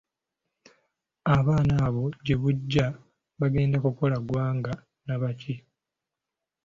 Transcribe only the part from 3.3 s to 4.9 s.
bagenda kukola ggwanga